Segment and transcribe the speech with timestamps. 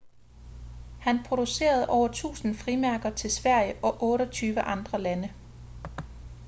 [0.99, 5.33] han producerede over 1.000 frimærker til sverige og 28 andre lande